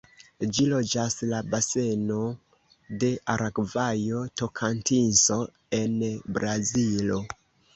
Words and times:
Ĝi 0.57 0.63
loĝas 0.69 1.17
la 1.33 1.41
baseno 1.51 2.17
de 3.03 3.11
Aragvajo-Tokantinso 3.35 5.39
en 5.83 5.97
Brazilo. 6.39 7.21